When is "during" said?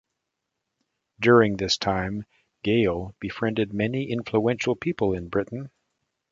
1.19-1.57